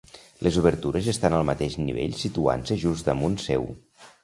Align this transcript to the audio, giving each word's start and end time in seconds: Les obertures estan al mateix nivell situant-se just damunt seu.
Les 0.45 0.55
obertures 0.61 1.09
estan 1.13 1.35
al 1.41 1.45
mateix 1.51 1.77
nivell 1.83 2.17
situant-se 2.23 2.81
just 2.87 3.13
damunt 3.13 3.39
seu. 3.47 3.71